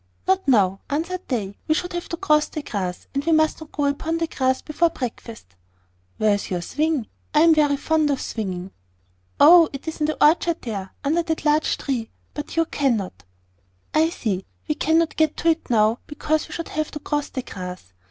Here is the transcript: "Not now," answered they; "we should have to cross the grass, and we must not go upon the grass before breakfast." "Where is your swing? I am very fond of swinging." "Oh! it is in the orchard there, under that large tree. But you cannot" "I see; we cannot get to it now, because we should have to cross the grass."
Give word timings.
"Not 0.27 0.47
now," 0.47 0.79
answered 0.89 1.21
they; 1.27 1.59
"we 1.67 1.75
should 1.75 1.93
have 1.93 2.09
to 2.09 2.17
cross 2.17 2.47
the 2.49 2.63
grass, 2.63 3.05
and 3.13 3.23
we 3.23 3.31
must 3.31 3.61
not 3.61 3.71
go 3.71 3.85
upon 3.85 4.17
the 4.17 4.25
grass 4.25 4.59
before 4.63 4.89
breakfast." 4.89 5.55
"Where 6.17 6.33
is 6.33 6.49
your 6.49 6.63
swing? 6.63 7.05
I 7.35 7.41
am 7.41 7.53
very 7.53 7.77
fond 7.77 8.09
of 8.09 8.19
swinging." 8.19 8.71
"Oh! 9.39 9.69
it 9.71 9.87
is 9.87 9.99
in 9.99 10.07
the 10.07 10.17
orchard 10.25 10.63
there, 10.63 10.89
under 11.03 11.21
that 11.21 11.45
large 11.45 11.77
tree. 11.77 12.09
But 12.33 12.55
you 12.57 12.65
cannot" 12.65 13.25
"I 13.93 14.09
see; 14.09 14.47
we 14.67 14.73
cannot 14.73 15.17
get 15.17 15.37
to 15.37 15.49
it 15.49 15.69
now, 15.69 15.99
because 16.07 16.47
we 16.47 16.55
should 16.55 16.69
have 16.69 16.89
to 16.89 16.99
cross 16.99 17.29
the 17.29 17.43
grass." 17.43 17.93